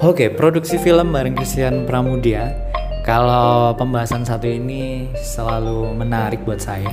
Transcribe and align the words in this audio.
Oke, 0.00 0.32
produksi 0.32 0.80
film 0.80 1.12
bareng 1.12 1.36
Christian 1.36 1.84
Pramudia. 1.84 2.56
Kalau 3.04 3.76
pembahasan 3.76 4.24
satu 4.24 4.48
ini 4.48 5.12
selalu 5.12 5.92
menarik 5.92 6.40
buat 6.48 6.56
saya 6.56 6.88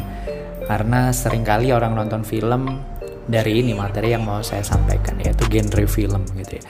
karena 0.67 1.15
sering 1.15 1.47
kali 1.47 1.71
orang 1.71 1.95
nonton 1.95 2.27
film 2.27 2.83
dari 3.23 3.63
ini 3.63 3.71
materi 3.71 4.11
yang 4.11 4.27
mau 4.27 4.43
saya 4.43 4.59
sampaikan 4.59 5.15
yaitu 5.23 5.47
genre 5.47 5.87
film 5.87 6.19
gitu 6.35 6.59
ya. 6.59 6.63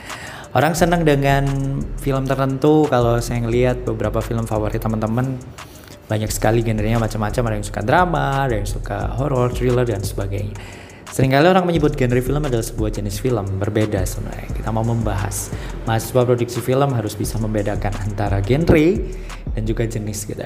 Orang 0.54 0.78
senang 0.78 1.02
dengan 1.02 1.42
film 1.98 2.22
tertentu 2.22 2.86
kalau 2.86 3.18
saya 3.18 3.42
ngelihat 3.42 3.82
beberapa 3.82 4.22
film 4.22 4.46
favorit 4.46 4.78
teman-teman 4.78 5.42
banyak 6.06 6.30
sekali 6.30 6.62
genrenya 6.62 7.02
macam-macam 7.02 7.50
ada 7.50 7.54
yang 7.58 7.66
suka 7.66 7.82
drama, 7.82 8.46
ada 8.46 8.62
yang 8.62 8.68
suka 8.70 9.10
horror, 9.18 9.50
thriller 9.50 9.82
dan 9.82 10.06
sebagainya. 10.06 10.54
Seringkali 11.08 11.48
orang 11.48 11.64
menyebut 11.64 11.96
genre 11.96 12.20
film 12.20 12.44
adalah 12.44 12.60
sebuah 12.60 13.00
jenis 13.00 13.24
film 13.24 13.46
berbeda 13.56 14.04
sebenarnya. 14.04 14.52
Kita 14.52 14.68
mau 14.68 14.84
membahas 14.84 15.48
mahasiswa 15.88 16.22
produksi 16.28 16.60
film 16.60 16.92
harus 16.92 17.16
bisa 17.16 17.40
membedakan 17.40 17.96
antara 18.04 18.44
genre 18.44 18.86
dan 19.56 19.62
juga 19.64 19.88
jenis 19.88 20.28
gitu. 20.28 20.44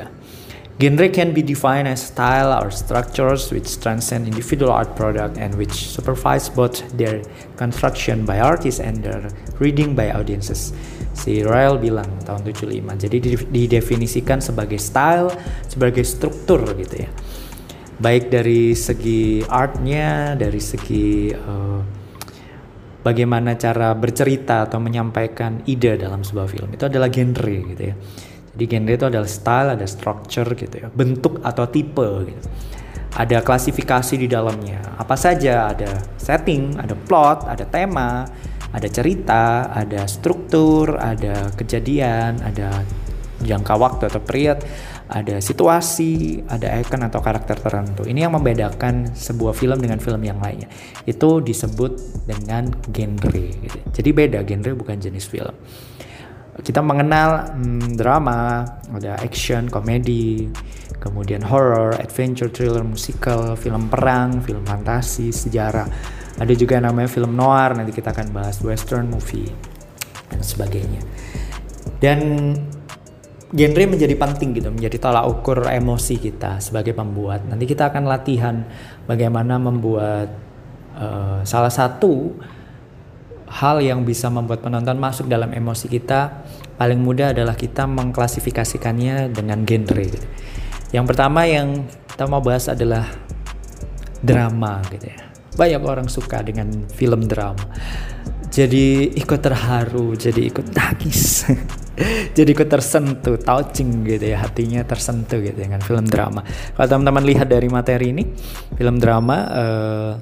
Genre 0.81 1.09
can 1.13 1.35
be 1.37 1.43
defined 1.45 1.91
as 1.91 2.01
style 2.01 2.55
or 2.55 2.73
structures 2.73 3.53
which 3.53 3.77
transcend 3.83 4.25
individual 4.25 4.73
art 4.73 4.95
product 4.97 5.37
and 5.37 5.53
which 5.59 5.93
supervise 5.93 6.49
both 6.49 6.81
their 6.97 7.21
construction 7.61 8.25
by 8.25 8.41
artists 8.41 8.81
and 8.81 9.03
their 9.03 9.29
reading 9.61 9.93
by 9.99 10.15
audiences. 10.15 10.73
Si 11.13 11.45
Royal 11.45 11.77
bilang 11.77 12.09
tahun 12.25 12.49
75. 12.49 13.03
Jadi 13.03 13.17
didefinisikan 13.51 14.41
sebagai 14.41 14.81
style, 14.81 15.29
sebagai 15.69 16.07
struktur 16.07 16.65
gitu 16.79 17.05
ya 17.05 17.11
baik 18.03 18.35
dari 18.35 18.75
segi 18.75 19.47
artnya, 19.47 20.35
dari 20.35 20.59
segi 20.59 21.31
uh, 21.31 21.81
bagaimana 23.07 23.55
cara 23.55 23.95
bercerita 23.95 24.67
atau 24.67 24.83
menyampaikan 24.83 25.63
ide 25.71 25.95
dalam 25.95 26.27
sebuah 26.27 26.51
film 26.51 26.75
itu 26.75 26.83
adalah 26.83 27.07
genre 27.07 27.59
gitu 27.71 27.83
ya. 27.83 27.95
Jadi 28.53 28.65
genre 28.67 28.93
itu 28.99 29.07
adalah 29.07 29.31
style, 29.31 29.69
ada 29.79 29.87
structure 29.87 30.51
gitu 30.59 30.75
ya, 30.83 30.91
bentuk 30.91 31.39
atau 31.47 31.65
tipe 31.71 32.09
gitu. 32.27 32.43
Ada 33.13 33.45
klasifikasi 33.45 34.19
di 34.19 34.27
dalamnya. 34.27 34.81
Apa 34.99 35.15
saja 35.15 35.71
ada 35.71 36.01
setting, 36.17 36.81
ada 36.81 36.97
plot, 36.97 37.45
ada 37.45 37.65
tema, 37.69 38.25
ada 38.73 38.89
cerita, 38.89 39.69
ada 39.69 40.09
struktur, 40.09 40.97
ada 40.97 41.53
kejadian, 41.55 42.41
ada 42.41 42.83
jangka 43.43 43.75
waktu 43.77 44.09
atau 44.09 44.23
period 44.23 44.63
ada 45.13 45.37
situasi, 45.45 46.41
ada 46.49 46.73
icon 46.81 47.05
atau 47.05 47.21
karakter 47.21 47.61
tertentu. 47.61 48.09
Ini 48.09 48.25
yang 48.25 48.33
membedakan 48.33 49.13
sebuah 49.13 49.53
film 49.53 49.77
dengan 49.77 50.01
film 50.01 50.25
yang 50.25 50.41
lainnya. 50.41 50.73
Itu 51.05 51.45
disebut 51.45 52.25
dengan 52.25 52.73
genre. 52.89 53.47
Gitu. 53.53 53.79
Jadi 53.93 54.11
beda 54.17 54.41
genre 54.41 54.73
bukan 54.73 54.97
jenis 54.97 55.29
film. 55.29 55.53
Kita 56.53 56.81
mengenal 56.85 57.57
hmm, 57.57 57.97
drama, 57.97 58.65
ada 58.93 59.17
action, 59.21 59.69
komedi, 59.69 60.49
kemudian 61.01 61.45
horror, 61.45 61.97
adventure, 61.97 62.49
thriller, 62.49 62.85
musical, 62.85 63.57
film 63.57 63.89
perang, 63.93 64.41
film 64.41 64.65
fantasi, 64.65 65.33
sejarah. 65.33 65.89
Ada 66.41 66.53
juga 66.57 66.81
yang 66.81 66.89
namanya 66.89 67.09
film 67.13 67.37
noir, 67.37 67.77
nanti 67.77 67.93
kita 67.93 68.17
akan 68.17 68.33
bahas 68.33 68.61
western 68.65 69.13
movie 69.13 69.49
dan 70.33 70.41
sebagainya. 70.41 71.01
Dan 72.01 72.19
genre 73.53 73.85
menjadi 73.85 74.17
penting 74.17 74.57
gitu, 74.57 74.69
menjadi 74.73 74.97
tolak 74.97 75.29
ukur 75.29 75.69
emosi 75.69 76.17
kita 76.17 76.59
sebagai 76.59 76.97
pembuat. 76.97 77.45
Nanti 77.45 77.69
kita 77.69 77.93
akan 77.93 78.09
latihan 78.09 78.65
bagaimana 79.05 79.61
membuat 79.61 80.33
uh, 80.97 81.45
salah 81.45 81.71
satu 81.71 82.33
hal 83.53 83.85
yang 83.85 84.09
bisa 84.09 84.33
membuat 84.33 84.65
penonton 84.65 84.97
masuk 84.97 85.29
dalam 85.29 85.53
emosi 85.53 85.85
kita 85.93 86.41
paling 86.81 86.97
mudah 86.97 87.37
adalah 87.37 87.53
kita 87.53 87.85
mengklasifikasikannya 87.85 89.29
dengan 89.37 89.69
genre. 89.69 90.05
Gitu. 90.09 90.27
Yang 90.97 91.05
pertama 91.13 91.45
yang 91.45 91.85
kita 92.09 92.25
mau 92.25 92.41
bahas 92.41 92.73
adalah 92.73 93.05
drama 94.25 94.81
gitu 94.89 95.13
ya. 95.13 95.21
Banyak 95.53 95.83
orang 95.85 96.09
suka 96.09 96.41
dengan 96.41 96.89
film 96.89 97.29
drama. 97.29 97.69
Jadi 98.53 99.17
ikut 99.17 99.41
terharu, 99.41 100.13
jadi 100.13 100.53
ikut 100.53 100.77
nangis. 100.77 101.49
jadi 102.37 102.49
ikut 102.53 102.69
tersentuh, 102.69 103.41
touching 103.41 104.05
gitu 104.05 104.29
ya 104.29 104.45
hatinya 104.45 104.85
tersentuh 104.85 105.41
gitu 105.41 105.57
dengan 105.57 105.81
film 105.81 106.05
drama. 106.05 106.45
Kalau 106.77 106.85
teman-teman 106.85 107.25
lihat 107.25 107.49
dari 107.49 107.73
materi 107.73 108.13
ini, 108.13 108.29
film 108.77 109.01
drama 109.01 109.37
uh, 109.49 110.13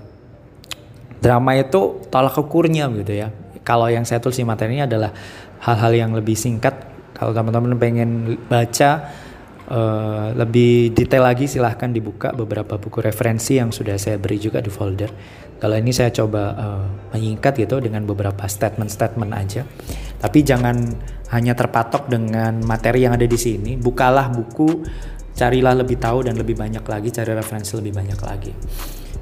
drama 1.19 1.59
itu 1.59 2.07
tolak 2.07 2.39
ukurnya 2.39 2.87
gitu 3.03 3.19
ya. 3.19 3.35
Kalau 3.67 3.91
yang 3.91 4.07
saya 4.07 4.23
tulis 4.23 4.39
di 4.39 4.47
materi 4.47 4.79
ini 4.79 4.87
adalah 4.87 5.11
hal-hal 5.67 5.91
yang 5.91 6.11
lebih 6.15 6.39
singkat. 6.39 6.87
Kalau 7.19 7.35
teman-teman 7.35 7.75
pengen 7.83 8.39
baca 8.47 9.11
uh, 9.67 10.33
lebih 10.39 10.95
detail 10.95 11.27
lagi 11.27 11.51
silahkan 11.51 11.91
dibuka 11.91 12.31
beberapa 12.31 12.79
buku 12.79 13.03
referensi 13.03 13.59
yang 13.59 13.75
sudah 13.75 13.99
saya 13.99 14.23
beri 14.23 14.39
juga 14.39 14.63
di 14.63 14.71
folder. 14.71 15.11
Kalau 15.61 15.77
ini 15.77 15.93
saya 15.93 16.09
coba 16.09 16.57
uh, 16.57 16.85
menyingkat 17.13 17.53
gitu 17.61 17.85
dengan 17.85 18.09
beberapa 18.09 18.49
statement-statement 18.49 19.33
aja. 19.37 19.63
Tapi 20.17 20.41
jangan 20.41 20.77
hanya 21.37 21.53
terpatok 21.53 22.09
dengan 22.09 22.65
materi 22.65 23.05
yang 23.05 23.13
ada 23.13 23.29
di 23.29 23.37
sini. 23.37 23.77
Bukalah 23.77 24.33
buku, 24.33 24.83
carilah 25.37 25.77
lebih 25.77 26.01
tahu 26.01 26.25
dan 26.25 26.41
lebih 26.41 26.57
banyak 26.57 26.81
lagi, 26.81 27.13
cari 27.13 27.37
referensi 27.37 27.77
lebih 27.77 27.93
banyak 27.93 28.21
lagi. 28.25 28.53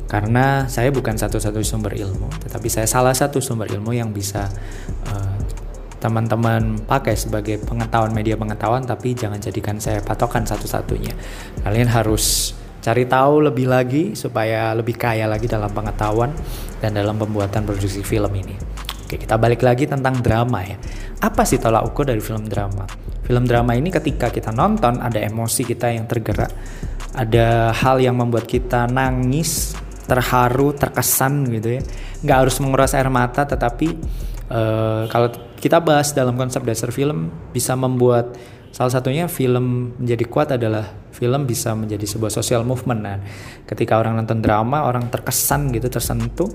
Karena 0.08 0.64
saya 0.70 0.88
bukan 0.88 1.20
satu-satu 1.20 1.60
sumber 1.60 1.92
ilmu, 1.92 2.32
tetapi 2.40 2.70
saya 2.72 2.88
salah 2.88 3.12
satu 3.12 3.44
sumber 3.44 3.68
ilmu 3.68 3.92
yang 3.92 4.08
bisa 4.08 4.48
uh, 5.04 5.36
teman-teman 6.00 6.80
pakai 6.86 7.12
sebagai 7.18 7.60
pengetahuan 7.60 8.14
media 8.16 8.38
pengetahuan, 8.38 8.86
tapi 8.86 9.12
jangan 9.12 9.36
jadikan 9.36 9.76
saya 9.76 10.00
patokan 10.00 10.48
satu-satunya. 10.48 11.12
Kalian 11.60 11.90
harus 11.92 12.56
cari 12.78 13.04
tahu 13.04 13.50
lebih 13.50 13.66
lagi 13.66 14.02
supaya 14.14 14.72
lebih 14.72 14.94
kaya 14.94 15.26
lagi 15.26 15.50
dalam 15.50 15.70
pengetahuan 15.70 16.30
dan 16.78 16.94
dalam 16.94 17.18
pembuatan 17.18 17.66
produksi 17.66 18.02
film 18.06 18.30
ini. 18.34 18.54
Oke, 19.08 19.16
kita 19.16 19.40
balik 19.40 19.64
lagi 19.64 19.88
tentang 19.88 20.20
drama 20.20 20.60
ya. 20.60 20.76
Apa 21.24 21.48
sih 21.48 21.56
tolak 21.56 21.88
ukur 21.88 22.04
dari 22.04 22.20
film 22.20 22.44
drama? 22.44 22.84
Film 23.24 23.44
drama 23.48 23.72
ini 23.72 23.88
ketika 23.88 24.28
kita 24.28 24.52
nonton 24.52 25.00
ada 25.00 25.16
emosi 25.16 25.64
kita 25.64 25.92
yang 25.92 26.04
tergerak, 26.04 26.52
ada 27.16 27.72
hal 27.72 28.00
yang 28.04 28.16
membuat 28.20 28.44
kita 28.44 28.84
nangis, 28.84 29.72
terharu, 30.08 30.76
terkesan 30.76 31.48
gitu 31.52 31.80
ya. 31.80 31.82
Nggak 32.20 32.36
harus 32.36 32.56
menguras 32.60 32.92
air 32.92 33.08
mata, 33.08 33.48
tetapi 33.48 33.88
uh, 34.52 35.08
kalau 35.08 35.28
kita 35.56 35.80
bahas 35.80 36.12
dalam 36.12 36.36
konsep 36.36 36.60
dasar 36.64 36.92
film 36.94 37.32
bisa 37.52 37.72
membuat 37.74 38.36
salah 38.78 38.94
satunya 38.94 39.26
film 39.26 39.98
menjadi 39.98 40.24
kuat 40.30 40.54
adalah 40.54 40.86
film 41.10 41.50
bisa 41.50 41.74
menjadi 41.74 42.06
sebuah 42.06 42.30
social 42.30 42.62
movement. 42.62 43.00
Nah, 43.02 43.18
ketika 43.66 43.98
orang 43.98 44.22
nonton 44.22 44.38
drama, 44.38 44.86
orang 44.86 45.10
terkesan 45.10 45.74
gitu, 45.74 45.90
tersentuh, 45.90 46.46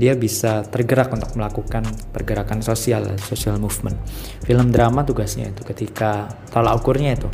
dia 0.00 0.16
bisa 0.16 0.64
tergerak 0.64 1.12
untuk 1.12 1.36
melakukan 1.36 1.84
pergerakan 2.08 2.64
sosial, 2.64 3.20
social 3.20 3.60
movement. 3.60 4.00
Film 4.48 4.72
drama 4.72 5.04
tugasnya 5.04 5.52
itu 5.52 5.60
ketika 5.68 6.32
tolak 6.48 6.80
ukurnya 6.80 7.20
itu, 7.20 7.28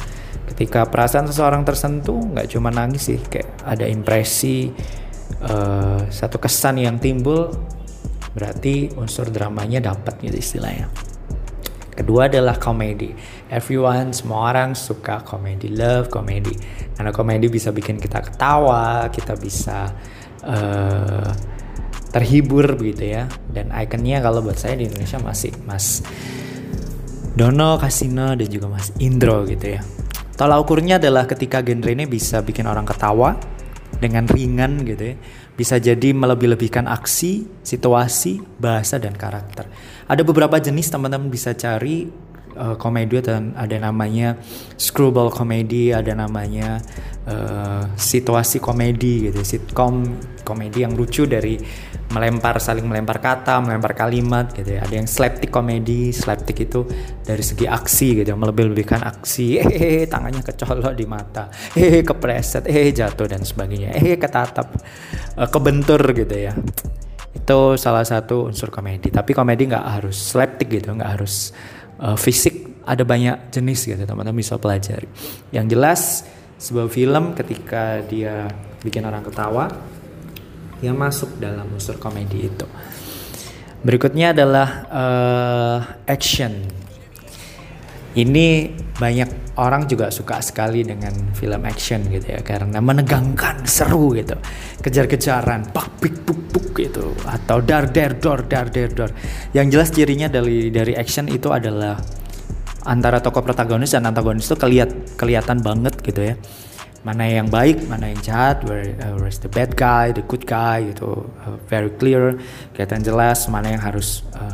ketika 0.51 0.83
perasaan 0.91 1.31
seseorang 1.31 1.63
tersentuh, 1.63 2.19
nggak 2.35 2.51
cuma 2.51 2.75
nangis 2.75 3.15
sih, 3.15 3.23
kayak 3.23 3.63
ada 3.63 3.87
impresi 3.87 4.67
uh, 5.47 6.11
satu 6.11 6.43
kesan 6.43 6.83
yang 6.83 6.99
timbul, 6.99 7.55
berarti 8.35 8.91
unsur 8.99 9.31
dramanya 9.31 9.95
dapat 9.95 10.19
gitu 10.27 10.43
istilahnya. 10.43 11.14
Kedua 11.95 12.27
adalah 12.27 12.59
komedi. 12.59 13.15
Everyone, 13.49 14.11
semua 14.11 14.51
orang 14.51 14.75
suka 14.75 15.23
komedi, 15.23 15.71
love 15.71 16.11
komedi. 16.11 16.53
Karena 16.95 17.15
komedi 17.15 17.47
bisa 17.47 17.71
bikin 17.71 18.03
kita 18.03 18.19
ketawa, 18.19 19.07
kita 19.15 19.39
bisa 19.39 19.95
uh, 20.43 21.31
terhibur 22.15 22.79
begitu 22.79 23.11
ya 23.11 23.27
dan 23.51 23.75
ikonnya 23.75 24.23
kalau 24.23 24.39
buat 24.39 24.55
saya 24.55 24.79
di 24.79 24.87
Indonesia 24.87 25.19
masih 25.19 25.51
Mas 25.67 25.99
Dono 27.35 27.75
Kasino 27.75 28.39
dan 28.39 28.47
juga 28.47 28.71
Mas 28.71 28.95
Indro 29.03 29.43
gitu 29.51 29.75
ya 29.75 29.83
tolak 30.39 30.63
ukurnya 30.63 31.03
adalah 31.03 31.27
ketika 31.27 31.59
genre 31.59 31.91
ini 31.91 32.07
bisa 32.07 32.39
bikin 32.39 32.71
orang 32.71 32.87
ketawa 32.87 33.35
dengan 33.99 34.27
ringan 34.27 34.83
gitu 34.87 35.15
ya 35.15 35.17
bisa 35.55 35.79
jadi 35.79 36.11
melebih-lebihkan 36.11 36.91
aksi, 36.91 37.47
situasi, 37.63 38.43
bahasa 38.59 38.99
dan 38.99 39.15
karakter. 39.15 39.71
Ada 40.11 40.27
beberapa 40.27 40.59
jenis 40.59 40.91
teman-teman 40.91 41.31
bisa 41.31 41.55
cari 41.55 42.11
uh, 42.57 42.77
komedi 42.79 43.21
dan 43.21 43.55
ada 43.55 43.77
namanya 43.79 44.39
screwball 44.79 45.31
komedi, 45.31 45.91
ada 45.95 46.15
namanya 46.15 46.81
uh, 47.29 47.85
situasi 47.95 48.59
komedi 48.59 49.31
gitu, 49.31 49.45
sitcom 49.45 50.03
komedi 50.45 50.85
yang 50.85 50.93
lucu 50.93 51.25
dari 51.25 51.57
melempar 52.13 52.61
saling 52.61 52.85
melempar 52.85 53.19
kata, 53.19 53.59
melempar 53.65 53.97
kalimat 53.97 54.53
gitu 54.53 54.77
ya. 54.77 54.85
Ada 54.85 54.95
yang 55.03 55.09
slapstick 55.09 55.51
komedi, 55.51 56.13
slapstick 56.13 56.69
itu 56.69 56.87
dari 57.25 57.41
segi 57.41 57.67
aksi 57.67 58.23
gitu, 58.23 58.37
melebih-lebihkan 58.37 59.03
aksi. 59.03 59.47
Eh, 59.85 60.07
tangannya 60.07 60.41
kecolok 60.41 60.95
di 60.95 61.05
mata. 61.09 61.51
Eh, 61.75 62.07
kepreset, 62.07 62.71
eh 62.71 62.95
jatuh 62.95 63.27
dan 63.27 63.43
sebagainya. 63.43 63.97
Eh, 63.99 64.15
ketatap, 64.15 64.71
eh, 65.35 65.49
kebentur 65.51 66.01
gitu 66.15 66.37
ya. 66.37 66.55
Itu 67.35 67.75
salah 67.75 68.07
satu 68.07 68.49
unsur 68.49 68.71
komedi. 68.71 69.11
Tapi 69.11 69.35
komedi 69.35 69.67
nggak 69.67 69.87
harus 69.99 70.15
slapstick 70.15 70.71
gitu, 70.71 70.95
nggak 70.95 71.11
harus 71.19 71.51
uh, 71.99 72.19
fisik 72.19 72.83
ada 72.85 73.03
banyak 73.03 73.49
jenis 73.49 73.89
gitu 73.89 74.03
teman-teman 74.05 74.39
bisa 74.41 74.61
pelajari. 74.61 75.09
Yang 75.51 75.67
jelas 75.73 76.01
sebuah 76.61 76.89
film 76.93 77.25
ketika 77.35 78.05
dia 78.05 78.49
bikin 78.85 79.05
orang 79.05 79.25
ketawa 79.25 79.73
dia 80.85 80.93
masuk 80.93 81.41
dalam 81.41 81.65
unsur 81.73 81.97
komedi 81.97 82.45
itu. 82.45 82.67
Berikutnya 83.85 84.37
adalah 84.37 84.69
uh, 84.89 85.79
action 86.09 86.84
ini 88.15 88.71
banyak 88.95 89.59
orang 89.59 89.91
juga 89.91 90.07
suka 90.11 90.39
sekali 90.39 90.87
dengan 90.87 91.11
film 91.35 91.63
action 91.67 92.07
gitu 92.07 92.31
ya 92.31 92.41
karena 92.47 92.79
menegangkan 92.79 93.67
seru 93.67 94.15
gitu. 94.15 94.39
Kejar-kejaran 94.79 95.75
pak 95.75 95.99
pik 95.99 96.23
puk 96.23 96.41
puk 96.55 96.67
gitu 96.79 97.11
atau 97.27 97.59
dar 97.59 97.91
der 97.91 98.15
dor 98.19 98.47
dar 98.47 98.71
der 98.71 98.91
dor. 98.95 99.11
Yang 99.51 99.67
jelas 99.75 99.89
cirinya 99.91 100.29
dari 100.31 100.71
dari 100.71 100.95
action 100.95 101.27
itu 101.27 101.51
adalah 101.51 101.99
antara 102.87 103.19
tokoh 103.19 103.43
protagonis 103.43 103.97
dan 103.97 104.07
antagonis 104.07 104.47
itu 104.47 104.55
keliat 104.55 105.19
kelihatan 105.19 105.59
banget 105.59 105.99
gitu 106.07 106.23
ya. 106.23 106.35
Mana 107.05 107.29
yang 107.29 107.51
baik 107.51 107.85
mana 107.91 108.09
yang 108.15 108.21
jahat 108.25 108.65
where, 108.65 108.95
uh, 109.03 109.19
where's 109.21 109.37
the 109.43 109.51
bad 109.51 109.77
guy 109.77 110.09
the 110.09 110.25
good 110.25 110.49
guy 110.49 110.81
gitu 110.89 111.29
uh, 111.45 111.59
very 111.69 111.93
clear 112.01 112.41
kelihatan 112.73 113.05
jelas 113.05 113.45
mana 113.53 113.77
yang 113.77 113.83
harus 113.85 114.25
uh, 114.33 114.54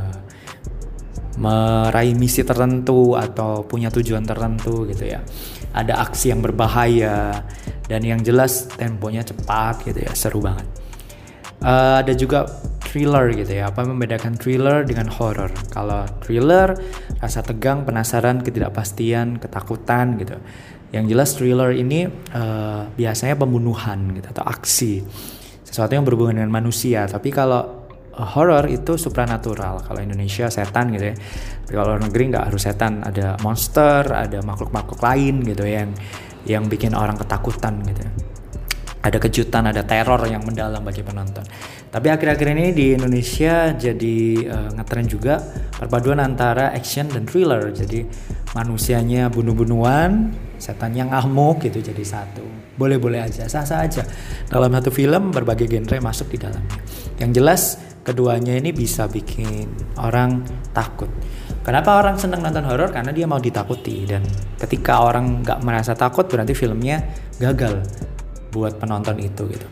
meraih 1.41 2.13
misi 2.13 2.45
tertentu 2.45 3.17
atau 3.17 3.65
punya 3.65 3.89
tujuan 3.89 4.29
tertentu 4.29 4.85
gitu 4.85 5.09
ya. 5.09 5.25
Ada 5.73 6.05
aksi 6.05 6.37
yang 6.37 6.45
berbahaya 6.45 7.41
dan 7.89 8.05
yang 8.05 8.21
jelas 8.21 8.69
temponya 8.77 9.25
cepat 9.25 9.81
gitu 9.89 10.05
ya, 10.05 10.13
seru 10.13 10.45
banget. 10.45 10.69
Uh, 11.61 12.01
ada 12.05 12.13
juga 12.13 12.45
thriller 12.85 13.33
gitu 13.33 13.57
ya. 13.57 13.73
Apa 13.73 13.89
membedakan 13.89 14.37
thriller 14.37 14.85
dengan 14.85 15.09
horror? 15.09 15.49
Kalau 15.73 16.05
thriller 16.21 16.77
rasa 17.21 17.41
tegang, 17.41 17.89
penasaran, 17.89 18.45
ketidakpastian, 18.45 19.41
ketakutan 19.41 20.21
gitu. 20.21 20.37
Yang 20.93 21.05
jelas 21.09 21.29
thriller 21.39 21.71
ini 21.73 22.11
uh, 22.35 22.85
biasanya 22.93 23.39
pembunuhan 23.39 24.13
gitu 24.13 24.29
atau 24.29 24.45
aksi. 24.45 25.05
Sesuatu 25.65 25.95
yang 25.95 26.05
berhubungan 26.05 26.43
dengan 26.43 26.53
manusia. 26.53 27.07
Tapi 27.07 27.31
kalau 27.31 27.80
horror 28.23 28.69
itu 28.69 28.97
supranatural. 29.01 29.83
Kalau 29.85 30.01
Indonesia 30.01 30.47
setan 30.53 30.93
gitu 30.93 31.11
ya. 31.11 31.17
Tapi 31.67 31.73
kalau 31.75 31.97
luar 31.97 32.03
negeri 32.05 32.23
nggak 32.35 32.45
harus 32.51 32.63
setan, 32.67 33.03
ada 33.03 33.39
monster, 33.41 34.03
ada 34.11 34.39
makhluk-makhluk 34.43 35.01
lain 35.01 35.43
gitu 35.47 35.65
ya, 35.65 35.85
yang 35.85 35.93
yang 36.49 36.65
bikin 36.67 36.97
orang 36.97 37.17
ketakutan 37.21 37.81
gitu. 37.85 38.03
Ada 39.01 39.17
kejutan, 39.17 39.65
ada 39.65 39.81
teror 39.81 40.21
yang 40.29 40.45
mendalam 40.45 40.85
bagi 40.85 41.01
penonton. 41.01 41.41
Tapi 41.89 42.07
akhir-akhir 42.13 42.49
ini 42.53 42.67
di 42.77 42.87
Indonesia 42.93 43.73
jadi 43.73 44.19
uh, 44.45 44.71
ngetren 44.77 45.09
juga 45.09 45.41
perpaduan 45.73 46.21
antara 46.21 46.71
action 46.77 47.09
dan 47.09 47.25
thriller. 47.25 47.73
Jadi 47.73 48.05
manusianya 48.53 49.33
bunuh-bunuhan, 49.33 50.37
setannya 50.61 51.09
ngamuk 51.09 51.65
gitu 51.65 51.81
jadi 51.81 52.05
satu. 52.05 52.45
Boleh-boleh 52.77 53.25
aja, 53.25 53.49
sah-sah 53.49 53.89
aja. 53.89 54.05
Dalam 54.53 54.69
satu 54.69 54.93
film 54.93 55.33
berbagai 55.33 55.65
genre 55.65 55.97
masuk 56.05 56.37
di 56.37 56.39
dalamnya. 56.41 56.79
Yang 57.17 57.31
jelas 57.41 57.63
keduanya 58.05 58.57
ini 58.57 58.73
bisa 58.73 59.07
bikin 59.07 59.69
orang 60.01 60.45
takut. 60.73 61.09
Kenapa 61.61 62.01
orang 62.01 62.17
senang 62.17 62.41
nonton 62.41 62.65
horor? 62.65 62.89
Karena 62.89 63.13
dia 63.13 63.29
mau 63.29 63.37
ditakuti 63.37 64.09
dan 64.09 64.25
ketika 64.57 65.05
orang 65.05 65.45
nggak 65.45 65.61
merasa 65.61 65.93
takut 65.93 66.25
berarti 66.25 66.57
filmnya 66.57 67.05
gagal 67.37 67.85
buat 68.51 68.81
penonton 68.81 69.21
itu 69.21 69.47
gitu. 69.47 69.67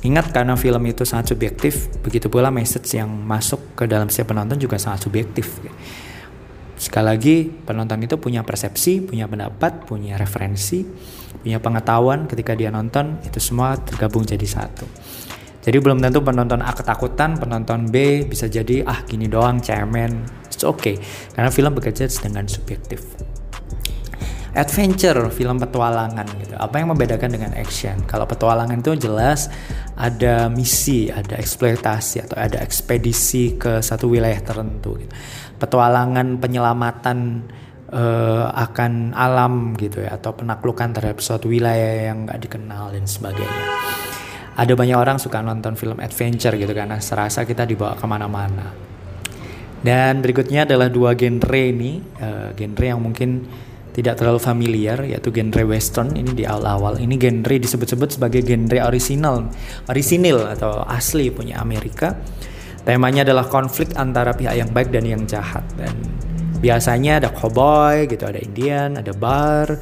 Ingat 0.00 0.32
karena 0.32 0.56
film 0.56 0.80
itu 0.88 1.04
sangat 1.04 1.36
subjektif, 1.36 1.92
begitu 2.00 2.32
pula 2.32 2.48
message 2.48 2.96
yang 2.96 3.08
masuk 3.08 3.76
ke 3.76 3.84
dalam 3.84 4.08
setiap 4.08 4.32
penonton 4.32 4.56
juga 4.56 4.80
sangat 4.80 5.04
subjektif. 5.04 5.60
Sekali 6.80 7.04
lagi 7.04 7.36
penonton 7.52 8.00
itu 8.00 8.16
punya 8.16 8.40
persepsi, 8.40 9.04
punya 9.04 9.28
pendapat, 9.28 9.84
punya 9.84 10.16
referensi, 10.16 10.80
punya 11.44 11.60
pengetahuan 11.60 12.24
ketika 12.24 12.56
dia 12.56 12.72
nonton 12.72 13.20
itu 13.20 13.36
semua 13.36 13.76
tergabung 13.76 14.24
jadi 14.24 14.48
satu. 14.48 14.88
Jadi 15.60 15.76
belum 15.76 16.00
tentu 16.00 16.24
penonton 16.24 16.64
A 16.64 16.72
ketakutan, 16.72 17.36
penonton 17.36 17.84
B 17.92 18.24
bisa 18.24 18.48
jadi 18.48 18.80
ah 18.88 19.04
gini 19.04 19.28
doang 19.28 19.60
cemen. 19.60 20.24
It's 20.48 20.64
okay 20.64 20.96
karena 21.36 21.52
film 21.52 21.76
bekerja 21.76 22.08
dengan 22.20 22.48
subjektif. 22.48 23.04
Adventure, 24.50 25.30
film 25.30 25.62
petualangan 25.62 26.26
gitu. 26.42 26.58
Apa 26.58 26.82
yang 26.82 26.90
membedakan 26.90 27.30
dengan 27.30 27.52
action? 27.54 28.02
Kalau 28.10 28.26
petualangan 28.26 28.82
itu 28.82 28.98
jelas 28.98 29.46
ada 29.94 30.50
misi, 30.50 31.06
ada 31.06 31.38
eksploitasi 31.38 32.26
atau 32.26 32.34
ada 32.34 32.58
ekspedisi 32.58 33.54
ke 33.54 33.78
satu 33.78 34.10
wilayah 34.10 34.42
tertentu. 34.42 34.98
Gitu. 34.98 35.12
Petualangan 35.54 36.42
penyelamatan 36.42 37.46
uh, 37.94 38.50
akan 38.50 39.14
alam 39.14 39.78
gitu 39.78 40.02
ya 40.02 40.18
atau 40.18 40.34
penaklukan 40.34 40.98
terhadap 40.98 41.22
suatu 41.22 41.46
wilayah 41.46 42.10
yang 42.10 42.26
nggak 42.26 42.42
dikenal 42.42 42.90
dan 42.90 43.04
sebagainya 43.06 43.66
ada 44.56 44.72
banyak 44.74 44.96
orang 44.98 45.18
suka 45.22 45.42
nonton 45.42 45.78
film 45.78 45.98
adventure 46.02 46.54
gitu 46.58 46.70
karena 46.70 46.98
serasa 46.98 47.46
kita 47.46 47.66
dibawa 47.66 47.94
ke 47.94 48.06
mana-mana. 48.06 48.66
Dan 49.80 50.20
berikutnya 50.20 50.68
adalah 50.68 50.92
dua 50.92 51.16
genre 51.16 51.62
ini, 51.62 52.02
uh, 52.20 52.52
genre 52.52 52.84
yang 52.84 53.00
mungkin 53.00 53.48
tidak 53.90 54.22
terlalu 54.22 54.38
familiar 54.38 55.02
yaitu 55.02 55.32
genre 55.34 55.64
western 55.66 56.14
ini 56.14 56.36
di 56.36 56.44
awal-awal. 56.44 57.00
Ini 57.00 57.16
genre 57.16 57.54
disebut-sebut 57.56 58.20
sebagai 58.20 58.44
genre 58.44 58.78
original 58.86 59.48
orisinil 59.88 60.46
atau 60.46 60.84
asli 60.84 61.32
punya 61.32 61.58
Amerika. 61.58 62.14
Temanya 62.80 63.24
adalah 63.28 63.48
konflik 63.48 63.92
antara 63.96 64.32
pihak 64.32 64.56
yang 64.56 64.70
baik 64.72 64.88
dan 64.92 65.04
yang 65.04 65.22
jahat. 65.24 65.64
Dan 65.76 65.96
biasanya 66.60 67.24
ada 67.24 67.28
cowboy 67.32 68.04
gitu 68.04 68.28
ada 68.28 68.36
Indian 68.36 69.00
ada 69.00 69.16
bar 69.16 69.80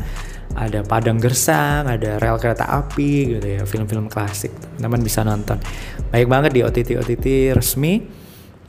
ada 0.58 0.82
padang 0.82 1.22
gersang, 1.22 1.87
ada 1.87 2.19
rel 2.19 2.34
kereta 2.43 2.66
api 2.66 3.38
gitu 3.38 3.46
ya, 3.46 3.62
film-film 3.62 4.10
klasik. 4.10 4.50
Teman 4.75 4.99
bisa 5.06 5.22
nonton. 5.22 5.62
Baik 6.10 6.26
banget 6.26 6.50
di 6.58 6.60
OTT-OTT 6.66 7.55
resmi 7.55 8.02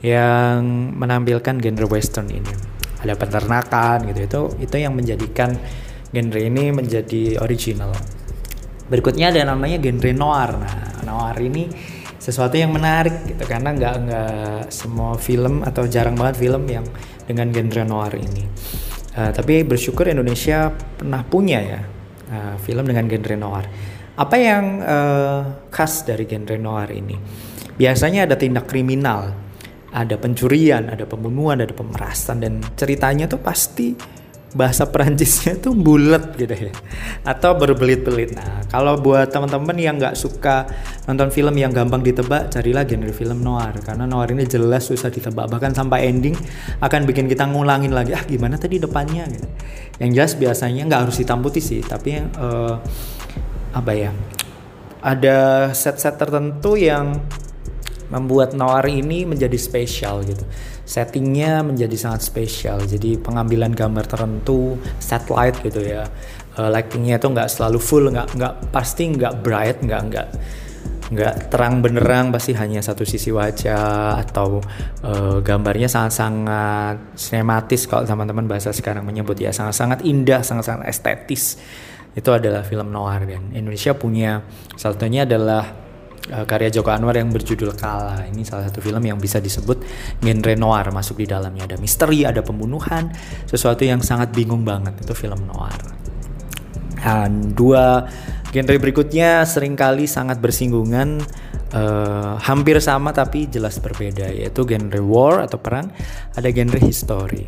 yang 0.00 0.94
menampilkan 0.94 1.58
genre 1.58 1.86
western 1.90 2.30
ini. 2.30 2.52
Ada 3.02 3.16
peternakan 3.16 4.06
gitu 4.12 4.20
itu 4.22 4.40
itu 4.70 4.76
yang 4.78 4.94
menjadikan 4.94 5.56
genre 6.14 6.40
ini 6.40 6.70
menjadi 6.70 7.42
original. 7.42 7.90
Berikutnya 8.86 9.34
ada 9.34 9.50
namanya 9.50 9.82
genre 9.82 10.10
noir. 10.14 10.50
Nah, 10.54 11.02
noir 11.02 11.36
ini 11.42 11.66
sesuatu 12.20 12.54
yang 12.54 12.70
menarik 12.70 13.24
gitu 13.24 13.42
karena 13.48 13.72
nggak 13.72 13.94
nggak 14.04 14.34
semua 14.68 15.16
film 15.16 15.64
atau 15.64 15.88
jarang 15.88 16.14
banget 16.14 16.36
film 16.38 16.68
yang 16.68 16.84
dengan 17.24 17.50
genre 17.50 17.82
noir 17.82 18.14
ini. 18.20 18.44
Uh, 19.10 19.34
tapi 19.34 19.66
bersyukur 19.66 20.06
Indonesia 20.06 20.70
pernah 20.70 21.26
punya 21.26 21.58
ya 21.58 21.80
uh, 22.30 22.54
film 22.62 22.86
dengan 22.86 23.10
genre 23.10 23.36
noir. 23.36 23.66
Apa 24.14 24.36
yang 24.38 24.64
uh, 24.84 25.40
khas 25.72 26.06
dari 26.06 26.30
genre 26.30 26.54
noir 26.54 26.88
ini? 26.94 27.16
Biasanya 27.74 28.28
ada 28.28 28.36
tindak 28.38 28.70
kriminal, 28.70 29.34
ada 29.90 30.14
pencurian, 30.14 30.92
ada 30.92 31.08
pembunuhan, 31.08 31.64
ada 31.64 31.74
pemerasan 31.74 32.38
dan 32.38 32.62
ceritanya 32.78 33.26
tuh 33.26 33.42
pasti 33.42 33.96
bahasa 34.52 34.86
Perancisnya 34.88 35.58
tuh 35.58 35.74
bulat 35.74 36.34
gitu 36.34 36.50
ya. 36.50 36.72
Atau 37.22 37.54
berbelit-belit. 37.54 38.34
Nah 38.34 38.66
kalau 38.66 38.98
buat 38.98 39.30
teman-teman 39.30 39.76
yang 39.78 39.96
nggak 39.96 40.18
suka 40.18 40.66
nonton 41.06 41.30
film 41.30 41.54
yang 41.54 41.70
gampang 41.70 42.02
ditebak, 42.02 42.50
carilah 42.50 42.82
genre 42.82 43.14
film 43.14 43.38
noir. 43.42 43.74
Karena 43.82 44.04
noir 44.06 44.34
ini 44.34 44.46
jelas 44.46 44.90
susah 44.90 45.10
ditebak. 45.10 45.46
Bahkan 45.46 45.72
sampai 45.74 46.10
ending 46.10 46.34
akan 46.82 47.06
bikin 47.06 47.30
kita 47.30 47.46
ngulangin 47.46 47.94
lagi 47.94 48.14
ah 48.14 48.24
gimana 48.26 48.58
tadi 48.58 48.82
depannya? 48.82 49.26
Gitu. 49.30 49.46
Yang 50.02 50.10
jelas 50.16 50.32
biasanya 50.38 50.82
nggak 50.90 51.00
harus 51.08 51.16
hitam 51.20 51.38
putih 51.44 51.62
sih, 51.62 51.84
tapi 51.84 52.18
yang 52.18 52.26
uh, 52.40 52.80
apa 53.70 53.92
ya 53.94 54.10
ada 55.00 55.70
set-set 55.72 56.18
tertentu 56.20 56.76
yang 56.76 57.22
membuat 58.10 58.52
noir 58.58 58.90
ini 58.90 59.22
menjadi 59.22 59.54
spesial 59.54 60.26
gitu 60.26 60.42
settingnya 60.90 61.62
menjadi 61.62 61.94
sangat 61.94 62.26
spesial. 62.26 62.82
Jadi 62.82 63.14
pengambilan 63.22 63.70
gambar 63.70 64.10
tertentu 64.10 64.74
satellite 64.98 65.62
gitu 65.62 65.86
ya. 65.86 66.10
Uh, 66.58 66.66
lightingnya 66.66 67.22
itu 67.22 67.30
nggak 67.30 67.46
selalu 67.46 67.78
full 67.78 68.10
nggak 68.10 68.34
nggak 68.34 68.54
pasti 68.74 69.06
nggak 69.06 69.38
bright 69.46 69.78
nggak 69.86 70.02
nggak 70.10 70.28
nggak 71.10 71.34
terang 71.50 71.78
benerang 71.78 72.34
pasti 72.34 72.58
hanya 72.58 72.82
satu 72.82 73.06
sisi 73.06 73.30
wajah 73.30 74.18
atau 74.18 74.58
uh, 75.06 75.38
gambarnya 75.42 75.86
sangat-sangat 75.86 77.14
sinematis 77.14 77.86
kalau 77.86 78.02
teman-teman 78.02 78.50
bahasa 78.50 78.74
sekarang 78.74 79.06
menyebut 79.06 79.38
ya. 79.38 79.54
Sangat-sangat 79.54 80.02
indah 80.02 80.42
sangat-sangat 80.42 80.90
estetis. 80.90 81.54
Itu 82.10 82.34
adalah 82.34 82.66
film 82.66 82.90
noir 82.90 83.22
dan 83.30 83.54
Indonesia 83.54 83.94
punya 83.94 84.42
satunya 84.74 85.22
adalah 85.22 85.89
uh, 86.32 86.46
karya 86.46 86.70
Joko 86.70 86.94
Anwar 86.94 87.18
yang 87.18 87.28
berjudul 87.34 87.74
Kala. 87.76 88.24
Ini 88.26 88.42
salah 88.46 88.70
satu 88.70 88.80
film 88.80 89.02
yang 89.02 89.18
bisa 89.18 89.42
disebut 89.42 89.82
genre 90.22 90.54
noir 90.56 90.86
masuk 90.94 91.20
di 91.20 91.26
dalamnya. 91.26 91.66
Ada 91.70 91.76
misteri, 91.76 92.24
ada 92.24 92.40
pembunuhan, 92.40 93.10
sesuatu 93.50 93.82
yang 93.82 94.00
sangat 94.00 94.32
bingung 94.32 94.62
banget. 94.62 94.96
Itu 95.02 95.12
film 95.12 95.44
noir. 95.44 95.78
Dan 97.00 97.56
dua 97.56 98.06
genre 98.50 98.76
berikutnya 98.76 99.46
sering 99.46 99.78
kali 99.78 100.10
sangat 100.10 100.42
bersinggungan 100.42 101.22
uh, 101.74 102.34
hampir 102.42 102.78
sama 102.82 103.14
tapi 103.14 103.46
jelas 103.46 103.78
berbeda 103.78 104.30
yaitu 104.30 104.66
genre 104.66 105.00
war 105.06 105.46
atau 105.46 105.58
perang 105.62 105.90
ada 106.34 106.48
genre 106.50 106.80
history 106.82 107.46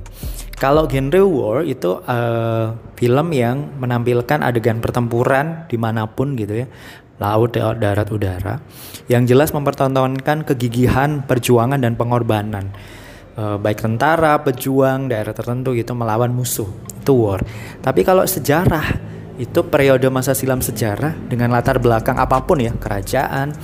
Kalau 0.63 0.87
genre 0.87 1.27
war 1.27 1.67
itu 1.67 1.99
uh, 2.07 2.95
film 2.95 3.35
yang 3.35 3.83
menampilkan 3.83 4.47
adegan 4.47 4.79
pertempuran 4.79 5.67
di 5.67 5.75
mana 5.75 6.07
pun 6.07 6.39
gitu 6.39 6.55
ya, 6.63 6.71
laut, 7.23 7.55
darat, 7.55 8.11
udara, 8.11 8.59
yang 9.07 9.23
jelas 9.23 9.55
mempertontonkan 9.55 10.43
kegigihan, 10.43 11.23
perjuangan 11.23 11.79
dan 11.79 11.95
pengorbanan. 11.95 12.75
Uh, 13.33 13.57
baik 13.57 13.81
tentara, 13.81 14.43
pejuang, 14.45 15.09
daerah 15.09 15.33
tertentu 15.33 15.73
gitu 15.73 15.97
melawan 15.97 16.35
musuh 16.35 16.69
itu 17.01 17.15
war. 17.17 17.41
Tapi 17.81 18.05
kalau 18.05 18.27
sejarah 18.27 19.13
itu 19.41 19.65
periode 19.65 20.05
masa 20.13 20.37
silam 20.37 20.61
sejarah 20.61 21.17
dengan 21.27 21.49
latar 21.49 21.81
belakang 21.81 22.21
apa 22.21 22.45
pun 22.45 22.61
ya 22.61 22.77
kerajaan 22.77 23.57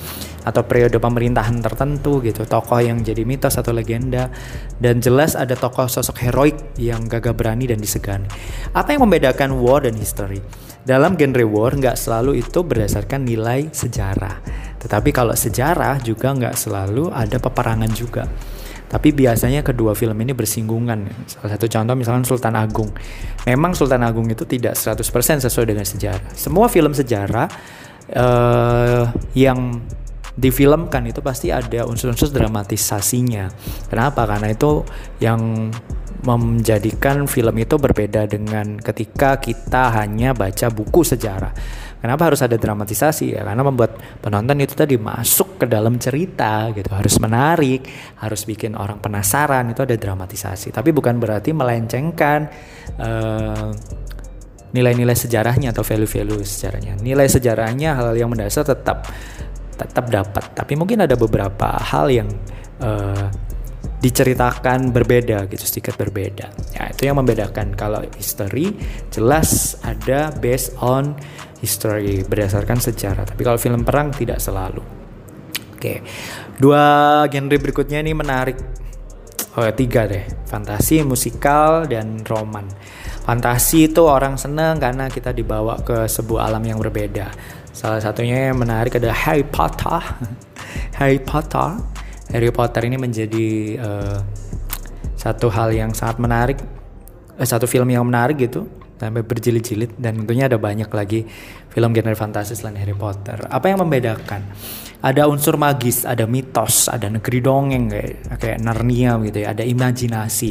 atau 0.48 0.64
periode 0.64 0.96
pemerintahan 0.96 1.60
tertentu 1.60 2.24
gitu 2.24 2.48
tokoh 2.48 2.80
yang 2.80 3.04
jadi 3.04 3.28
mitos 3.28 3.60
atau 3.60 3.76
legenda 3.76 4.32
dan 4.80 5.04
jelas 5.04 5.36
ada 5.36 5.52
tokoh 5.52 5.84
sosok 5.84 6.24
heroik 6.24 6.56
yang 6.80 7.04
gagah 7.04 7.36
berani 7.36 7.68
dan 7.68 7.76
disegani 7.76 8.24
apa 8.72 8.96
yang 8.96 9.04
membedakan 9.04 9.60
war 9.60 9.84
dan 9.84 9.92
history 9.92 10.40
dalam 10.88 11.20
genre 11.20 11.44
war 11.44 11.76
nggak 11.76 12.00
selalu 12.00 12.40
itu 12.40 12.64
berdasarkan 12.64 13.28
nilai 13.28 13.68
sejarah 13.68 14.40
tetapi 14.80 15.12
kalau 15.12 15.36
sejarah 15.36 16.00
juga 16.00 16.32
nggak 16.32 16.56
selalu 16.56 17.12
ada 17.12 17.36
peperangan 17.36 17.92
juga 17.92 18.24
tapi 18.88 19.12
biasanya 19.12 19.60
kedua 19.60 19.92
film 19.92 20.16
ini 20.16 20.32
bersinggungan. 20.32 21.28
Salah 21.28 21.50
satu 21.54 21.68
contoh 21.68 21.92
misalnya 21.92 22.24
Sultan 22.24 22.56
Agung. 22.56 22.88
Memang 23.44 23.76
Sultan 23.76 24.00
Agung 24.00 24.24
itu 24.32 24.48
tidak 24.48 24.80
100% 24.80 25.44
sesuai 25.44 25.66
dengan 25.68 25.84
sejarah. 25.84 26.32
Semua 26.32 26.72
film 26.72 26.96
sejarah 26.96 27.46
uh, 28.16 29.04
yang 29.36 29.84
difilmkan 30.38 31.02
itu 31.10 31.18
pasti 31.18 31.50
ada 31.50 31.82
unsur-unsur 31.82 32.30
dramatisasinya. 32.30 33.50
Kenapa? 33.90 34.22
Karena 34.22 34.54
itu 34.54 34.86
yang 35.18 35.74
menjadikan 36.22 37.26
film 37.30 37.54
itu 37.58 37.78
berbeda 37.78 38.26
dengan 38.26 38.78
ketika 38.78 39.38
kita 39.38 39.90
hanya 40.02 40.34
baca 40.34 40.70
buku 40.70 41.02
sejarah. 41.02 41.50
Kenapa 41.98 42.30
harus 42.30 42.38
ada 42.46 42.54
dramatisasi 42.54 43.34
ya? 43.34 43.42
Karena 43.42 43.66
membuat 43.66 43.98
penonton 44.22 44.62
itu 44.62 44.78
tadi 44.78 44.94
masuk 44.94 45.58
ke 45.58 45.66
dalam 45.66 45.98
cerita 45.98 46.70
gitu, 46.70 46.94
harus 46.94 47.18
menarik, 47.18 47.82
harus 48.22 48.46
bikin 48.46 48.78
orang 48.78 49.02
penasaran 49.02 49.66
itu 49.66 49.82
ada 49.82 49.98
dramatisasi. 49.98 50.70
Tapi 50.70 50.94
bukan 50.94 51.18
berarti 51.18 51.50
melencengkan 51.50 52.46
uh, 53.02 53.74
nilai-nilai 54.70 55.16
sejarahnya 55.18 55.74
atau 55.74 55.82
value-value 55.82 56.46
sejarahnya. 56.46 57.02
Nilai 57.02 57.26
sejarahnya 57.26 57.98
hal 57.98 58.14
yang 58.14 58.30
mendasar 58.30 58.62
tetap 58.62 59.08
tetap 59.78 60.10
dapat, 60.10 60.50
tapi 60.58 60.74
mungkin 60.74 61.06
ada 61.06 61.14
beberapa 61.14 61.78
hal 61.78 62.10
yang 62.10 62.28
uh, 62.82 63.30
diceritakan 63.98 64.94
berbeda 64.94 65.50
gitu 65.50 65.64
sedikit 65.66 65.98
berbeda. 65.98 66.54
Ya 66.74 66.90
itu 66.90 67.10
yang 67.10 67.18
membedakan. 67.18 67.74
Kalau 67.74 68.02
history 68.14 68.74
jelas 69.10 69.78
ada 69.82 70.30
based 70.38 70.78
on 70.78 71.18
history 71.58 72.22
berdasarkan 72.22 72.78
sejarah. 72.78 73.26
Tapi 73.26 73.42
kalau 73.42 73.58
film 73.58 73.82
perang 73.82 74.14
tidak 74.14 74.38
selalu. 74.38 74.82
Oke 75.74 76.02
dua 76.58 77.26
genre 77.26 77.58
berikutnya 77.58 77.98
ini 78.02 78.14
menarik. 78.14 78.58
Oh 79.58 79.66
tiga 79.74 80.06
deh. 80.06 80.46
Fantasi 80.46 81.02
musikal 81.02 81.90
dan 81.90 82.22
roman. 82.22 82.70
Fantasi 83.26 83.90
itu 83.90 84.06
orang 84.06 84.38
seneng 84.38 84.78
karena 84.78 85.10
kita 85.10 85.34
dibawa 85.34 85.82
ke 85.82 86.06
sebuah 86.06 86.48
alam 86.48 86.62
yang 86.62 86.78
berbeda 86.78 87.28
salah 87.78 88.02
satunya 88.02 88.50
yang 88.50 88.58
menarik 88.58 88.98
adalah 88.98 89.14
Harry 89.14 89.46
Potter 89.46 90.02
Harry 90.98 91.22
Potter 91.22 91.78
Harry 92.28 92.50
Potter 92.52 92.82
ini 92.84 92.98
menjadi 93.00 93.46
uh, 93.80 94.18
satu 95.18 95.50
hal 95.50 95.74
yang 95.74 95.90
sangat 95.96 96.20
menarik, 96.20 96.58
uh, 97.40 97.46
satu 97.46 97.64
film 97.64 97.88
yang 97.88 98.04
menarik 98.04 98.36
gitu 98.36 98.68
sampai 98.98 99.22
berjilid-jilid 99.22 99.94
dan 99.94 100.18
tentunya 100.22 100.50
ada 100.50 100.58
banyak 100.58 100.90
lagi 100.90 101.22
film 101.70 101.94
genre 101.94 102.18
fantasi 102.18 102.58
selain 102.58 102.76
Harry 102.76 102.94
Potter. 102.98 103.46
Apa 103.46 103.70
yang 103.70 103.80
membedakan? 103.80 104.42
Ada 104.98 105.30
unsur 105.30 105.54
magis, 105.54 106.02
ada 106.02 106.26
mitos, 106.26 106.90
ada 106.90 107.06
negeri 107.06 107.38
dongeng 107.38 107.86
kayak 107.86 108.14
kayak 108.42 108.58
Narnia 108.58 109.14
gitu 109.22 109.38
ya, 109.46 109.54
ada 109.54 109.62
imajinasi. 109.62 110.50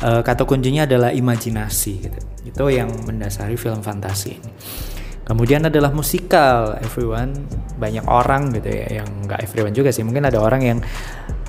Uh, 0.00 0.20
kata 0.20 0.44
kuncinya 0.44 0.84
adalah 0.84 1.10
imajinasi 1.10 1.92
gitu. 2.04 2.20
Itu 2.44 2.68
yang 2.68 2.92
mendasari 3.08 3.56
film 3.56 3.80
fantasi 3.80 4.28
ini. 4.36 4.52
Kemudian 5.30 5.62
adalah 5.62 5.94
musikal, 5.94 6.74
everyone 6.82 7.46
banyak 7.78 8.02
orang 8.10 8.50
gitu 8.50 8.66
ya 8.66 8.98
yang 8.98 9.06
nggak 9.30 9.46
everyone 9.46 9.70
juga 9.70 9.94
sih. 9.94 10.02
Mungkin 10.02 10.26
ada 10.26 10.42
orang 10.42 10.58
yang 10.58 10.78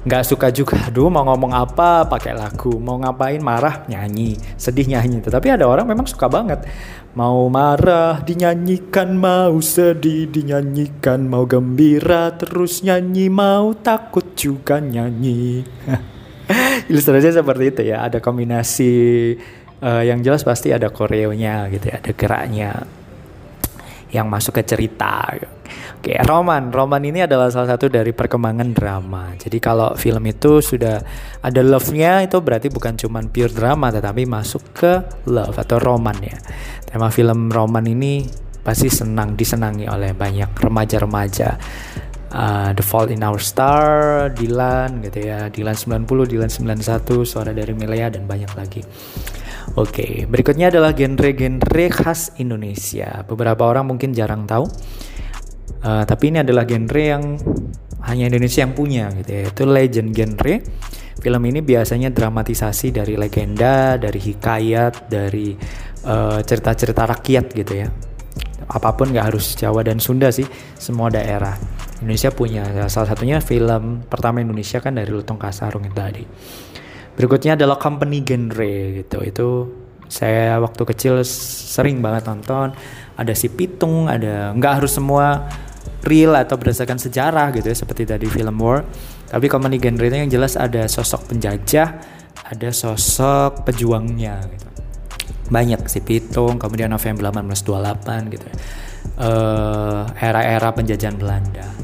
nggak 0.06 0.22
suka 0.22 0.54
juga. 0.54 0.78
Aduh 0.94 1.10
mau 1.10 1.26
ngomong 1.26 1.50
apa 1.50 2.06
pakai 2.06 2.38
lagu, 2.38 2.78
mau 2.78 3.02
ngapain 3.02 3.42
marah 3.42 3.82
nyanyi, 3.90 4.38
sedih 4.54 4.86
nyanyi. 4.86 5.26
Tetapi 5.26 5.58
ada 5.58 5.66
orang 5.66 5.90
memang 5.90 6.06
suka 6.06 6.30
banget. 6.30 6.62
Mau 7.18 7.50
marah 7.50 8.22
dinyanyikan, 8.22 9.18
mau 9.18 9.58
sedih 9.58 10.30
dinyanyikan, 10.30 11.26
mau 11.26 11.50
gembira 11.50 12.38
terus 12.38 12.86
nyanyi, 12.86 13.34
mau 13.34 13.74
takut 13.74 14.38
juga 14.38 14.78
nyanyi. 14.78 15.66
Ilustrasinya 16.94 17.42
seperti 17.42 17.64
itu 17.74 17.82
ya. 17.90 18.06
Ada 18.06 18.22
kombinasi 18.22 18.94
uh, 19.82 20.06
yang 20.06 20.22
jelas 20.22 20.46
pasti 20.46 20.70
ada 20.70 20.94
koreonya 20.94 21.66
gitu 21.74 21.90
ya, 21.90 21.98
ada 21.98 22.14
geraknya 22.14 23.01
yang 24.12 24.28
masuk 24.28 24.60
ke 24.60 24.64
cerita. 24.68 25.24
Oke, 26.00 26.20
roman. 26.28 26.70
Roman 26.70 27.00
ini 27.02 27.24
adalah 27.24 27.48
salah 27.48 27.76
satu 27.76 27.88
dari 27.88 28.12
perkembangan 28.12 28.70
drama. 28.76 29.32
Jadi 29.40 29.58
kalau 29.64 29.96
film 29.96 30.24
itu 30.28 30.60
sudah 30.60 31.00
ada 31.40 31.62
love-nya 31.64 32.28
itu 32.28 32.38
berarti 32.44 32.68
bukan 32.68 33.00
cuma 33.00 33.24
pure 33.24 33.52
drama 33.52 33.88
tetapi 33.90 34.28
masuk 34.28 34.76
ke 34.76 34.94
love 35.32 35.56
atau 35.56 35.80
roman 35.80 36.18
ya. 36.20 36.38
Tema 36.84 37.08
film 37.08 37.48
roman 37.48 37.88
ini 37.88 38.28
pasti 38.62 38.92
senang 38.92 39.34
disenangi 39.34 39.88
oleh 39.88 40.12
banyak 40.12 40.52
remaja-remaja. 40.54 41.50
Uh, 42.32 42.72
The 42.72 42.80
Fault 42.80 43.12
in 43.12 43.28
Our 43.28 43.44
Star, 43.44 44.32
Dylan 44.32 45.04
gitu 45.04 45.20
ya, 45.20 45.52
Dylan 45.52 45.76
90, 45.76 46.08
Dylan 46.32 46.48
91, 46.48 47.28
Suara 47.28 47.52
dari 47.52 47.76
Milea 47.76 48.08
dan 48.08 48.24
banyak 48.24 48.52
lagi. 48.56 48.80
Oke, 49.80 50.28
berikutnya 50.28 50.68
adalah 50.68 50.92
genre-genre 50.92 51.86
khas 51.88 52.36
Indonesia. 52.44 53.24
Beberapa 53.24 53.64
orang 53.64 53.88
mungkin 53.88 54.12
jarang 54.12 54.44
tahu, 54.44 54.68
uh, 55.88 56.04
tapi 56.04 56.28
ini 56.28 56.44
adalah 56.44 56.68
genre 56.68 57.00
yang 57.00 57.40
hanya 58.04 58.28
Indonesia 58.28 58.68
yang 58.68 58.76
punya 58.76 59.08
gitu 59.16 59.32
ya. 59.32 59.44
Itu 59.48 59.64
legend 59.64 60.12
genre. 60.12 60.56
Film 61.22 61.42
ini 61.48 61.64
biasanya 61.64 62.12
dramatisasi 62.12 62.92
dari 62.92 63.14
legenda, 63.16 63.96
dari 63.96 64.18
hikayat, 64.18 65.06
dari 65.06 65.54
eh, 66.02 66.40
cerita-cerita 66.42 67.06
uh, 67.06 67.10
rakyat 67.14 67.46
gitu 67.54 67.74
ya. 67.78 67.94
Apa 68.66 68.98
pun 68.98 69.14
nggak 69.14 69.30
harus 69.30 69.54
Jawa 69.54 69.86
dan 69.86 70.02
Sunda 70.02 70.34
sih, 70.34 70.50
semua 70.82 71.14
daerah. 71.14 71.54
Indonesia 72.02 72.34
punya 72.34 72.90
salah 72.90 73.14
satunya 73.14 73.38
film 73.38 74.02
pertama 74.10 74.42
Indonesia 74.42 74.82
kan 74.82 74.98
dari 74.98 75.14
Lutung 75.14 75.38
Kasarung 75.38 75.86
itu 75.86 75.94
tadi. 75.94 76.26
Berikutnya 77.16 77.60
adalah 77.60 77.76
company 77.78 78.24
genre 78.24 78.76
gitu. 79.04 79.18
Itu 79.24 79.50
saya 80.12 80.60
waktu 80.60 80.84
kecil 80.84 81.24
sering 81.26 82.04
banget 82.04 82.28
nonton. 82.28 82.76
Ada 83.16 83.34
si 83.36 83.52
Pitung, 83.52 84.12
ada 84.12 84.52
nggak 84.56 84.84
harus 84.84 84.96
semua 84.96 85.48
real 86.04 86.34
atau 86.34 86.58
berdasarkan 86.58 86.98
sejarah 86.98 87.54
gitu 87.54 87.70
ya 87.72 87.78
seperti 87.78 88.04
tadi 88.08 88.28
film 88.28 88.60
War. 88.60 88.84
Tapi 89.32 89.48
company 89.48 89.80
genre 89.80 90.06
itu 90.08 90.18
yang 90.18 90.32
jelas 90.32 90.60
ada 90.60 90.88
sosok 90.92 91.32
penjajah, 91.32 91.90
ada 92.52 92.70
sosok 92.72 93.64
pejuangnya 93.64 94.44
gitu. 94.52 94.68
Banyak 95.52 95.88
si 95.92 96.00
Pitung, 96.00 96.60
kemudian 96.60 96.92
November 96.92 97.32
1828 97.32 98.34
gitu. 98.36 98.48
Uh, 99.18 100.08
era-era 100.18 100.72
penjajahan 100.72 101.18
Belanda 101.18 101.81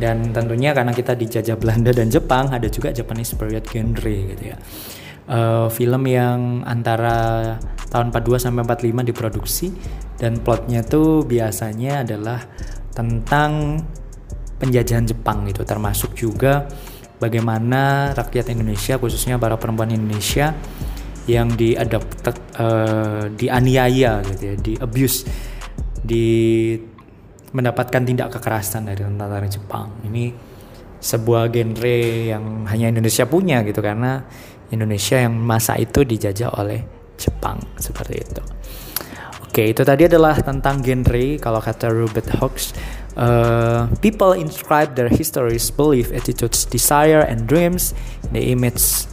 dan 0.00 0.32
tentunya 0.32 0.72
karena 0.72 0.96
kita 0.96 1.12
dijajah 1.12 1.60
Belanda 1.60 1.92
dan 1.92 2.08
Jepang 2.08 2.48
ada 2.48 2.66
juga 2.72 2.88
Japanese 2.88 3.36
period 3.36 3.68
genre 3.68 4.16
gitu 4.32 4.44
ya. 4.56 4.56
Uh, 5.30 5.68
film 5.70 6.08
yang 6.10 6.64
antara 6.66 7.54
tahun 7.92 8.10
42 8.10 8.40
sampai 8.50 8.64
45 8.66 9.10
diproduksi 9.12 9.68
dan 10.16 10.40
plotnya 10.40 10.82
tuh 10.82 11.22
biasanya 11.22 12.02
adalah 12.02 12.42
tentang 12.96 13.78
penjajahan 14.58 15.04
Jepang 15.06 15.46
gitu. 15.46 15.62
Termasuk 15.62 16.16
juga 16.16 16.66
bagaimana 17.20 18.10
rakyat 18.16 18.50
Indonesia 18.50 18.96
khususnya 18.96 19.36
para 19.36 19.60
perempuan 19.60 19.92
Indonesia 19.92 20.56
yang 21.28 21.52
diadapt 21.54 22.26
uh, 22.56 23.28
dianiaya 23.36 24.24
gitu 24.24 24.42
ya 24.42 24.54
di 24.56 24.72
abuse 24.80 25.28
di 26.00 26.26
mendapatkan 27.50 28.02
tindak 28.06 28.30
kekerasan 28.38 28.86
dari 28.86 29.02
tentara 29.02 29.46
Jepang. 29.50 29.90
Ini 30.06 30.30
sebuah 31.00 31.48
genre 31.48 31.98
yang 32.36 32.68
hanya 32.68 32.92
Indonesia 32.92 33.24
punya 33.24 33.64
gitu 33.64 33.80
karena 33.80 34.22
Indonesia 34.70 35.18
yang 35.18 35.34
masa 35.34 35.74
itu 35.80 36.04
dijajah 36.04 36.54
oleh 36.60 36.84
Jepang 37.16 37.58
seperti 37.80 38.14
itu. 38.22 38.42
Oke, 39.50 39.66
itu 39.66 39.82
tadi 39.82 40.06
adalah 40.06 40.38
tentang 40.38 40.78
genre 40.78 41.26
kalau 41.42 41.58
kata 41.58 41.90
Robert 41.90 42.28
Hawks. 42.38 42.70
Uh, 43.18 43.90
people 43.98 44.30
inscribe 44.30 44.94
their 44.94 45.10
histories, 45.10 45.66
belief, 45.74 46.14
attitudes, 46.14 46.62
desire, 46.62 47.26
and 47.26 47.50
dreams 47.50 47.90
in 48.30 48.38
the 48.38 48.44
image 48.54 49.10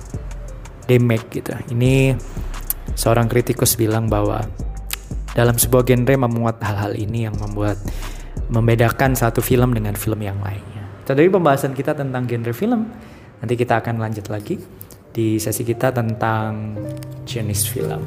they 0.85 1.01
make 1.01 1.25
gitu. 1.33 1.57
Ini 1.73 2.13
seorang 2.93 3.25
kritikus 3.25 3.73
bilang 3.73 4.05
bahwa 4.05 4.45
dalam 5.33 5.57
sebuah 5.57 5.81
genre 5.89 6.15
memuat 6.29 6.61
hal-hal 6.61 6.93
ini 6.93 7.25
yang 7.25 7.35
membuat 7.41 7.81
membedakan 8.47 9.15
satu 9.15 9.43
film 9.43 9.75
dengan 9.75 9.95
film 9.95 10.19
yang 10.23 10.39
lainnya. 10.39 10.83
Dari 11.07 11.31
pembahasan 11.31 11.71
kita 11.71 11.95
tentang 11.95 12.27
genre 12.27 12.53
film. 12.55 12.81
Nanti 13.37 13.53
kita 13.53 13.79
akan 13.79 14.01
lanjut 14.01 14.27
lagi 14.33 14.57
di 15.13 15.37
sesi 15.37 15.61
kita 15.63 15.93
tentang 15.93 16.75
jenis 17.23 17.69
film. 17.69 18.01